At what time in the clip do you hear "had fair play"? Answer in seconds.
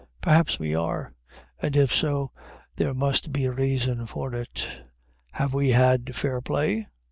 5.69-6.87